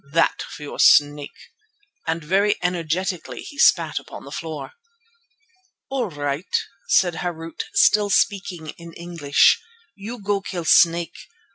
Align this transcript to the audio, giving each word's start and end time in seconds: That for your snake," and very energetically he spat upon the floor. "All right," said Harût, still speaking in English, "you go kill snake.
That 0.13 0.41
for 0.41 0.63
your 0.63 0.79
snake," 0.79 1.51
and 2.07 2.23
very 2.23 2.55
energetically 2.63 3.41
he 3.43 3.59
spat 3.59 3.99
upon 3.99 4.25
the 4.25 4.31
floor. 4.31 4.71
"All 5.91 6.09
right," 6.09 6.57
said 6.87 7.13
Harût, 7.17 7.59
still 7.75 8.09
speaking 8.09 8.69
in 8.79 8.93
English, 8.93 9.61
"you 9.93 10.19
go 10.19 10.41
kill 10.41 10.65
snake. 10.65 11.27